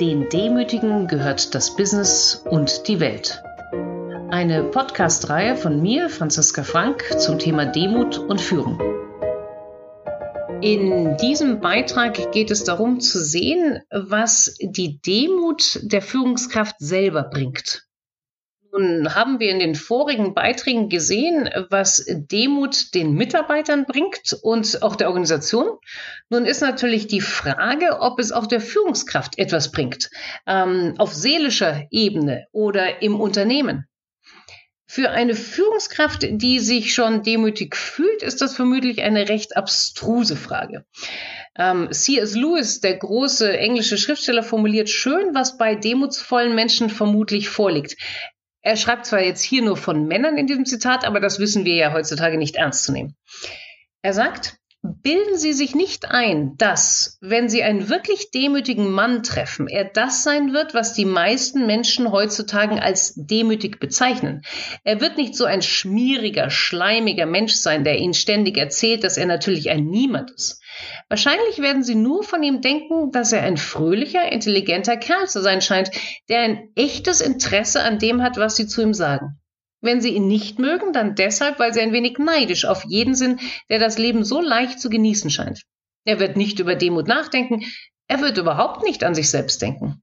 [0.00, 3.40] Den Demütigen gehört das Business und die Welt.
[4.28, 8.80] Eine Podcast-Reihe von mir, Franziska Frank, zum Thema Demut und Führung.
[10.60, 17.86] In diesem Beitrag geht es darum zu sehen, was die Demut der Führungskraft selber bringt.
[18.76, 24.96] Nun haben wir in den vorigen Beiträgen gesehen, was Demut den Mitarbeitern bringt und auch
[24.96, 25.78] der Organisation.
[26.28, 30.10] Nun ist natürlich die Frage, ob es auch der Führungskraft etwas bringt,
[30.48, 33.86] ähm, auf seelischer Ebene oder im Unternehmen.
[34.86, 40.84] Für eine Führungskraft, die sich schon demütig fühlt, ist das vermutlich eine recht abstruse Frage.
[41.56, 42.34] Ähm, C.S.
[42.34, 47.96] Lewis, der große englische Schriftsteller, formuliert schön, was bei demutsvollen Menschen vermutlich vorliegt.
[48.64, 51.74] Er schreibt zwar jetzt hier nur von Männern in diesem Zitat, aber das wissen wir
[51.74, 53.14] ja heutzutage nicht ernst zu nehmen.
[54.00, 59.68] Er sagt, bilden Sie sich nicht ein, dass, wenn Sie einen wirklich demütigen Mann treffen,
[59.68, 64.40] er das sein wird, was die meisten Menschen heutzutage als demütig bezeichnen.
[64.82, 69.26] Er wird nicht so ein schmieriger, schleimiger Mensch sein, der Ihnen ständig erzählt, dass er
[69.26, 70.62] natürlich ein Niemand ist.
[71.08, 75.60] Wahrscheinlich werden Sie nur von ihm denken, dass er ein fröhlicher, intelligenter Kerl zu sein
[75.60, 75.90] scheint,
[76.28, 79.38] der ein echtes Interesse an dem hat, was Sie zu ihm sagen.
[79.80, 83.40] Wenn Sie ihn nicht mögen, dann deshalb, weil Sie ein wenig neidisch auf jeden sind,
[83.68, 85.62] der das Leben so leicht zu genießen scheint.
[86.04, 87.64] Er wird nicht über Demut nachdenken,
[88.08, 90.02] er wird überhaupt nicht an sich selbst denken.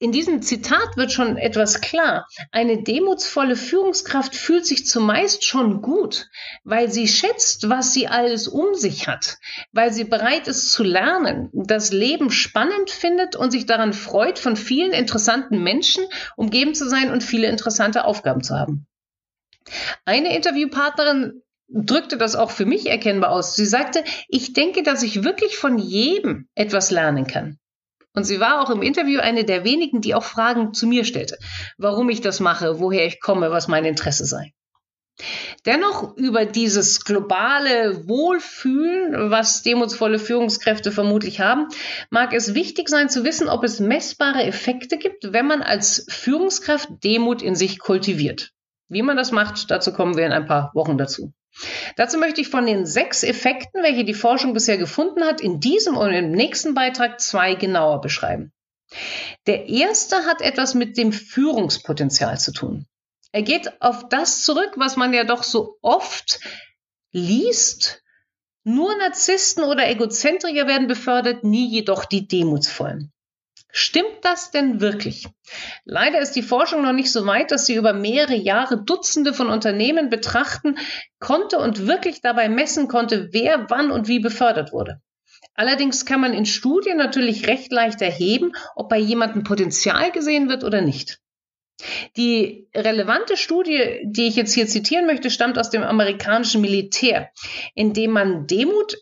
[0.00, 2.28] In diesem Zitat wird schon etwas klar.
[2.52, 6.28] Eine demutsvolle Führungskraft fühlt sich zumeist schon gut,
[6.62, 9.38] weil sie schätzt, was sie alles um sich hat,
[9.72, 14.56] weil sie bereit ist zu lernen, das Leben spannend findet und sich daran freut, von
[14.56, 16.04] vielen interessanten Menschen
[16.36, 18.86] umgeben zu sein und viele interessante Aufgaben zu haben.
[20.04, 23.56] Eine Interviewpartnerin drückte das auch für mich erkennbar aus.
[23.56, 27.58] Sie sagte, ich denke, dass ich wirklich von jedem etwas lernen kann.
[28.18, 31.38] Und sie war auch im Interview eine der wenigen, die auch Fragen zu mir stellte.
[31.76, 34.52] Warum ich das mache, woher ich komme, was mein Interesse sei.
[35.66, 41.68] Dennoch über dieses globale Wohlfühlen, was demutsvolle Führungskräfte vermutlich haben,
[42.10, 46.88] mag es wichtig sein zu wissen, ob es messbare Effekte gibt, wenn man als Führungskraft
[47.04, 48.50] Demut in sich kultiviert.
[48.88, 51.32] Wie man das macht, dazu kommen wir in ein paar Wochen dazu.
[51.96, 55.96] Dazu möchte ich von den sechs Effekten, welche die Forschung bisher gefunden hat, in diesem
[55.96, 58.52] und im nächsten Beitrag zwei genauer beschreiben.
[59.46, 62.86] Der erste hat etwas mit dem Führungspotenzial zu tun.
[63.32, 66.40] Er geht auf das zurück, was man ja doch so oft
[67.12, 68.02] liest.
[68.64, 73.12] Nur Narzissten oder Egozentriker werden befördert, nie jedoch die Demutsvollen.
[73.70, 75.26] Stimmt das denn wirklich?
[75.84, 79.50] Leider ist die Forschung noch nicht so weit, dass sie über mehrere Jahre Dutzende von
[79.50, 80.78] Unternehmen betrachten
[81.20, 85.00] konnte und wirklich dabei messen konnte, wer wann und wie befördert wurde.
[85.54, 90.64] Allerdings kann man in Studien natürlich recht leicht erheben, ob bei jemandem Potenzial gesehen wird
[90.64, 91.20] oder nicht.
[92.16, 97.30] Die relevante Studie, die ich jetzt hier zitieren möchte, stammt aus dem amerikanischen Militär,
[97.74, 98.96] in dem man Demut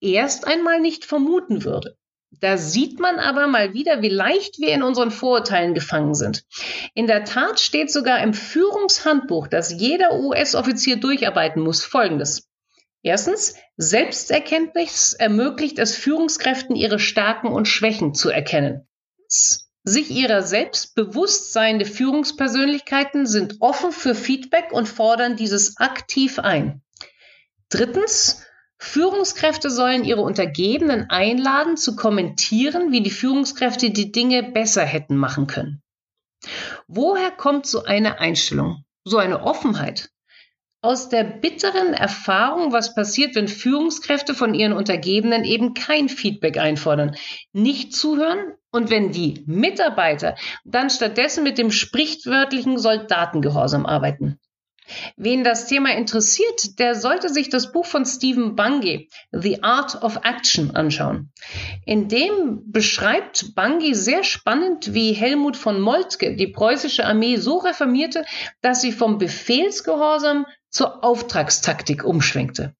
[0.00, 1.96] erst einmal nicht vermuten würde.
[2.40, 6.44] Da sieht man aber mal wieder, wie leicht wir in unseren Vorurteilen gefangen sind.
[6.94, 12.48] In der Tat steht sogar im Führungshandbuch, das jeder US-Offizier durcharbeiten muss, Folgendes.
[13.02, 18.88] Erstens, Selbsterkenntnis ermöglicht es Führungskräften, ihre Stärken und Schwächen zu erkennen.
[19.84, 26.82] Sich ihrer selbst bewusst seiende Führungspersönlichkeiten sind offen für Feedback und fordern dieses aktiv ein.
[27.68, 28.44] Drittens,
[28.84, 35.46] Führungskräfte sollen ihre Untergebenen einladen, zu kommentieren, wie die Führungskräfte die Dinge besser hätten machen
[35.46, 35.82] können.
[36.88, 40.10] Woher kommt so eine Einstellung, so eine Offenheit?
[40.82, 47.14] Aus der bitteren Erfahrung, was passiert, wenn Führungskräfte von ihren Untergebenen eben kein Feedback einfordern,
[47.52, 54.40] nicht zuhören und wenn die Mitarbeiter dann stattdessen mit dem sprichwörtlichen Soldatengehorsam arbeiten.
[55.16, 60.20] Wen das Thema interessiert, der sollte sich das Buch von Stephen Bungay, The Art of
[60.24, 61.32] Action, anschauen.
[61.86, 68.24] In dem beschreibt Bungay sehr spannend, wie Helmut von Moltke die preußische Armee so reformierte,
[68.60, 72.74] dass sie vom Befehlsgehorsam zur Auftragstaktik umschwenkte.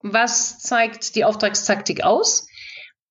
[0.00, 2.46] Was zeigt die Auftragstaktik aus?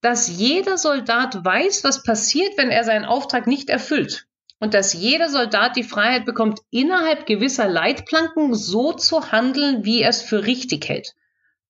[0.02, 4.28] Dass jeder Soldat weiß, was passiert, wenn er seinen Auftrag nicht erfüllt
[4.60, 10.10] und dass jeder Soldat die Freiheit bekommt, innerhalb gewisser Leitplanken so zu handeln, wie er
[10.10, 11.14] es für richtig hält.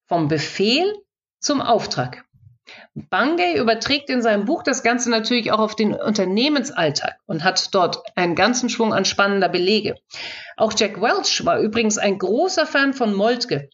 [0.05, 0.93] Vom Befehl
[1.39, 2.25] zum Auftrag.
[2.95, 8.01] Bangay überträgt in seinem Buch das Ganze natürlich auch auf den Unternehmensalltag und hat dort
[8.15, 9.95] einen ganzen Schwung an spannender Belege.
[10.57, 13.69] Auch Jack Welch war übrigens ein großer Fan von Moltke.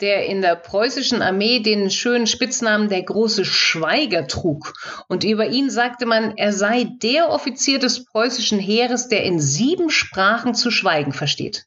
[0.00, 4.74] Der in der preußischen Armee den schönen Spitznamen der große Schweiger trug.
[5.08, 9.90] Und über ihn sagte man, er sei der Offizier des preußischen Heeres, der in sieben
[9.90, 11.66] Sprachen zu schweigen versteht.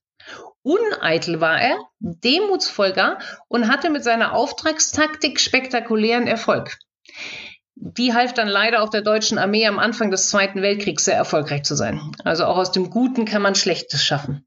[0.61, 6.77] Uneitel war er, demutsvoll gar und hatte mit seiner Auftragstaktik spektakulären Erfolg.
[7.75, 11.63] Die half dann leider auch der deutschen Armee am Anfang des Zweiten Weltkriegs sehr erfolgreich
[11.63, 12.11] zu sein.
[12.23, 14.45] Also auch aus dem Guten kann man Schlechtes schaffen.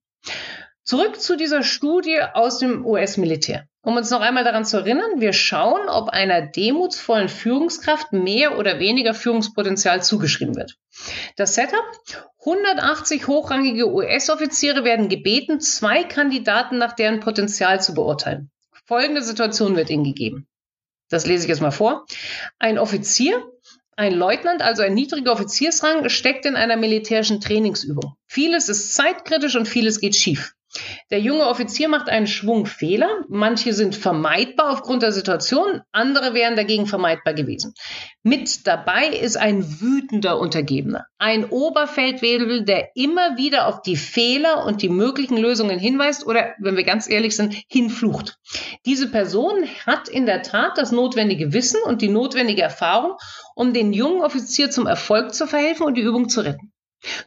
[0.84, 3.66] Zurück zu dieser Studie aus dem US-Militär.
[3.82, 8.78] Um uns noch einmal daran zu erinnern, wir schauen, ob einer demutsvollen Führungskraft mehr oder
[8.78, 10.76] weniger Führungspotenzial zugeschrieben wird.
[11.36, 11.84] Das Setup,
[12.40, 18.50] 180 hochrangige US-Offiziere werden gebeten, zwei Kandidaten nach deren Potenzial zu beurteilen.
[18.84, 20.46] Folgende Situation wird ihnen gegeben.
[21.08, 22.04] Das lese ich jetzt mal vor.
[22.58, 23.42] Ein Offizier,
[23.96, 28.14] ein Leutnant, also ein niedriger Offiziersrang, steckt in einer militärischen Trainingsübung.
[28.26, 30.54] Vieles ist zeitkritisch und vieles geht schief.
[31.11, 33.25] Der junge Offizier macht einen Schwung Fehler.
[33.28, 37.75] Manche sind vermeidbar aufgrund der Situation, andere wären dagegen vermeidbar gewesen.
[38.22, 44.82] Mit dabei ist ein wütender Untergebener, ein Oberfeldwebel, der immer wieder auf die Fehler und
[44.82, 48.38] die möglichen Lösungen hinweist oder, wenn wir ganz ehrlich sind, hinflucht.
[48.87, 53.16] Diese Person hat in der Tat das notwendige Wissen und die notwendige Erfahrung,
[53.56, 56.73] um den jungen Offizier zum Erfolg zu verhelfen und die Übung zu retten.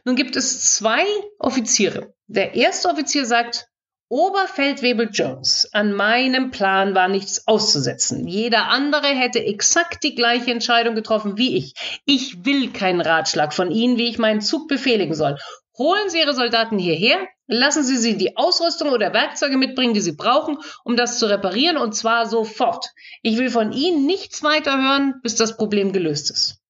[0.04, 1.04] Nun gibt es zwei
[1.38, 2.13] Offiziere.
[2.26, 3.66] Der erste Offizier sagt,
[4.08, 8.26] Oberfeldwebel Jones, an meinem Plan war nichts auszusetzen.
[8.26, 11.74] Jeder andere hätte exakt die gleiche Entscheidung getroffen wie ich.
[12.04, 15.38] Ich will keinen Ratschlag von Ihnen, wie ich meinen Zug befehligen soll.
[15.76, 20.12] Holen Sie Ihre Soldaten hierher, lassen Sie sie die Ausrüstung oder Werkzeuge mitbringen, die sie
[20.12, 22.86] brauchen, um das zu reparieren, und zwar sofort.
[23.22, 26.60] Ich will von Ihnen nichts weiter hören, bis das Problem gelöst ist.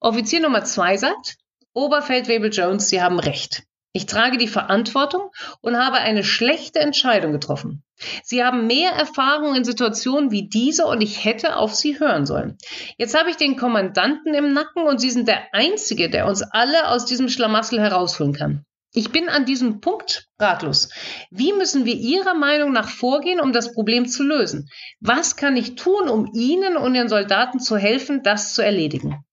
[0.00, 1.36] Offizier Nummer zwei sagt,
[1.74, 3.64] Oberfeldwebel Jones, Sie haben recht.
[3.96, 5.30] Ich trage die Verantwortung
[5.60, 7.84] und habe eine schlechte Entscheidung getroffen.
[8.24, 12.58] Sie haben mehr Erfahrung in Situationen wie diese und ich hätte auf Sie hören sollen.
[12.98, 16.88] Jetzt habe ich den Kommandanten im Nacken und Sie sind der Einzige, der uns alle
[16.88, 18.64] aus diesem Schlamassel herausholen kann.
[18.92, 20.88] Ich bin an diesem Punkt ratlos.
[21.30, 24.68] Wie müssen wir Ihrer Meinung nach vorgehen, um das Problem zu lösen?
[24.98, 29.24] Was kann ich tun, um Ihnen und Ihren Soldaten zu helfen, das zu erledigen?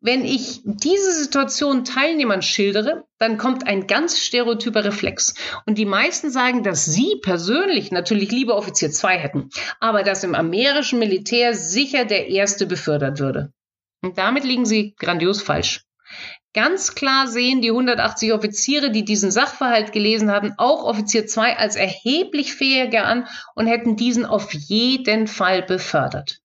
[0.00, 5.34] Wenn ich diese Situation Teilnehmern schildere, dann kommt ein ganz stereotyper Reflex.
[5.66, 9.50] Und die meisten sagen, dass sie persönlich natürlich lieber Offizier 2 hätten,
[9.80, 13.52] aber dass im amerikanischen Militär sicher der Erste befördert würde.
[14.00, 15.84] Und damit liegen sie grandios falsch.
[16.54, 21.74] Ganz klar sehen die 180 Offiziere, die diesen Sachverhalt gelesen haben, auch Offizier 2 als
[21.76, 26.40] erheblich fähiger an und hätten diesen auf jeden Fall befördert.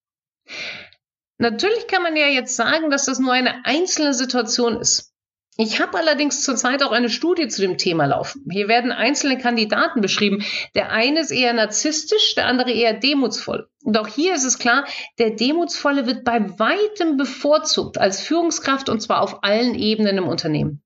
[1.43, 5.11] Natürlich kann man ja jetzt sagen, dass das nur eine einzelne Situation ist.
[5.57, 8.45] Ich habe allerdings zurzeit auch eine Studie zu dem Thema laufen.
[8.49, 10.45] Hier werden einzelne Kandidaten beschrieben.
[10.73, 13.67] Der eine ist eher narzisstisch, der andere eher demutsvoll.
[13.83, 14.85] Und auch hier ist es klar,
[15.19, 20.81] der Demutsvolle wird bei weitem bevorzugt als Führungskraft und zwar auf allen Ebenen im Unternehmen.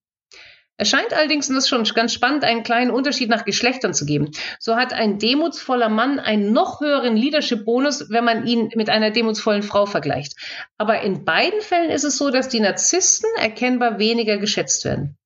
[0.77, 4.06] Es scheint allerdings, und das ist schon ganz spannend, einen kleinen Unterschied nach Geschlechtern zu
[4.06, 4.31] geben.
[4.59, 9.63] So hat ein demutsvoller Mann einen noch höheren Leadership-Bonus, wenn man ihn mit einer demutsvollen
[9.63, 10.35] Frau vergleicht.
[10.77, 15.18] Aber in beiden Fällen ist es so, dass die Narzissten erkennbar weniger geschätzt werden.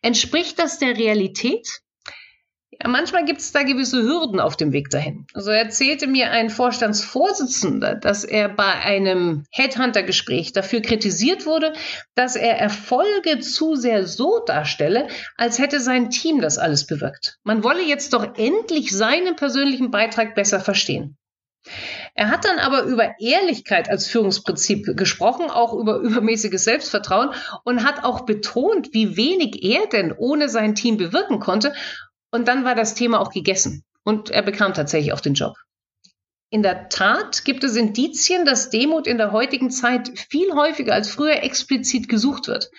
[0.00, 1.82] Entspricht das der Realität?
[2.86, 5.26] Manchmal gibt es da gewisse Hürden auf dem Weg dahin.
[5.34, 11.72] So erzählte mir ein Vorstandsvorsitzender, dass er bei einem Headhunter-Gespräch dafür kritisiert wurde,
[12.14, 17.38] dass er Erfolge zu sehr so darstelle, als hätte sein Team das alles bewirkt.
[17.42, 21.16] Man wolle jetzt doch endlich seinen persönlichen Beitrag besser verstehen.
[22.14, 27.30] Er hat dann aber über Ehrlichkeit als Führungsprinzip gesprochen, auch über übermäßiges Selbstvertrauen
[27.64, 31.74] und hat auch betont, wie wenig er denn ohne sein Team bewirken konnte
[32.30, 33.84] und dann war das Thema auch gegessen.
[34.04, 35.54] Und er bekam tatsächlich auch den Job.
[36.50, 41.10] In der Tat gibt es Indizien, dass Demut in der heutigen Zeit viel häufiger als
[41.10, 42.70] früher explizit gesucht wird.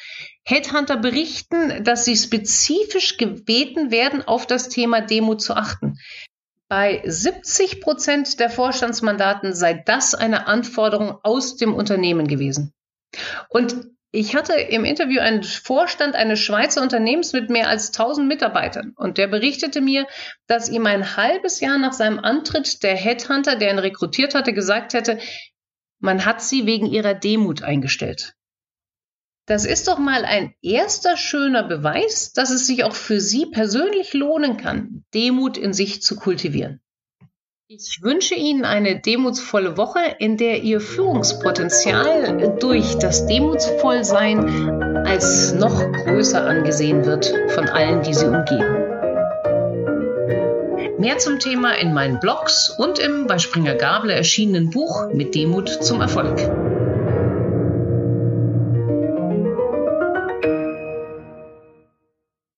[0.44, 6.00] Headhunter berichten, dass sie spezifisch gebeten werden, auf das Thema Demut zu achten.
[6.68, 12.74] Bei 70 Prozent der Vorstandsmandaten sei das eine Anforderung aus dem Unternehmen gewesen.
[13.50, 13.76] Und
[14.12, 19.18] ich hatte im Interview einen Vorstand eines Schweizer Unternehmens mit mehr als 1000 Mitarbeitern und
[19.18, 20.08] der berichtete mir,
[20.48, 24.94] dass ihm ein halbes Jahr nach seinem Antritt der Headhunter, der ihn rekrutiert hatte, gesagt
[24.94, 25.20] hätte,
[26.00, 28.34] man hat sie wegen ihrer Demut eingestellt.
[29.46, 34.14] Das ist doch mal ein erster schöner Beweis, dass es sich auch für Sie persönlich
[34.14, 36.82] lohnen kann, Demut in sich zu kultivieren.
[37.72, 45.80] Ich wünsche Ihnen eine demutsvolle Woche, in der Ihr Führungspotenzial durch das Demutsvollsein als noch
[45.80, 48.76] größer angesehen wird von allen, die Sie umgeben.
[50.98, 55.70] Mehr zum Thema in meinen Blogs und im bei Springer Gabler erschienenen Buch Mit Demut
[55.70, 56.40] zum Erfolg.